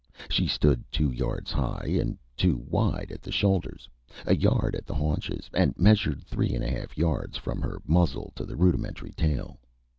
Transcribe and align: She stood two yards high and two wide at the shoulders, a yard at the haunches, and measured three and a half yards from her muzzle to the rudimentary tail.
She 0.31 0.47
stood 0.47 0.83
two 0.91 1.11
yards 1.11 1.51
high 1.51 1.95
and 2.01 2.17
two 2.35 2.65
wide 2.67 3.11
at 3.11 3.21
the 3.21 3.31
shoulders, 3.31 3.87
a 4.25 4.35
yard 4.35 4.73
at 4.73 4.87
the 4.87 4.95
haunches, 4.95 5.47
and 5.53 5.77
measured 5.77 6.23
three 6.23 6.55
and 6.55 6.63
a 6.63 6.71
half 6.71 6.97
yards 6.97 7.37
from 7.37 7.61
her 7.61 7.83
muzzle 7.85 8.33
to 8.35 8.43
the 8.43 8.55
rudimentary 8.55 9.11
tail. 9.11 9.59